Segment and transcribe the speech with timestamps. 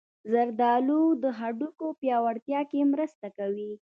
[0.31, 3.71] زردالو د هډوکو پیاوړتیا کې مرسته کوي.